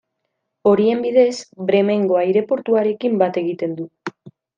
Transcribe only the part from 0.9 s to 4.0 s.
bidez, Bremengo aireportuarekin bat egiten du.